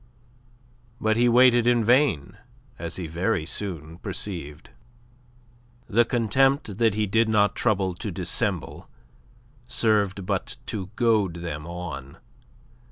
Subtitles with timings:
[0.99, 2.39] But he waited in vain,
[2.79, 4.71] as he very soon perceived.
[5.87, 8.89] The contempt he did not trouble to dissemble
[9.67, 12.17] served but to goad them on.